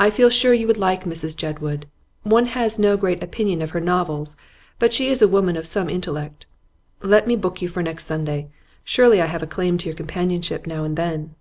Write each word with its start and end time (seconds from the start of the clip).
'I 0.00 0.08
feel 0.08 0.30
sure 0.30 0.54
you 0.54 0.66
would 0.66 0.78
like 0.78 1.04
Mrs 1.04 1.36
Jedwood. 1.36 1.84
One 2.22 2.46
has 2.46 2.78
no 2.78 2.96
great 2.96 3.22
opinion 3.22 3.60
of 3.60 3.72
her 3.72 3.78
novels, 3.78 4.36
but 4.78 4.90
she 4.94 5.08
is 5.08 5.20
a 5.20 5.28
woman 5.28 5.54
of 5.54 5.66
some 5.66 5.90
intellect. 5.90 6.46
Let 7.02 7.26
me 7.26 7.36
book 7.36 7.60
you 7.60 7.68
for 7.68 7.82
next 7.82 8.06
Sunday; 8.06 8.48
surely 8.84 9.20
I 9.20 9.26
have 9.26 9.42
a 9.42 9.46
claim 9.46 9.76
to 9.76 9.88
your 9.90 9.96
companionship 9.96 10.66
now 10.66 10.84
and 10.84 10.96
then. 10.96 11.34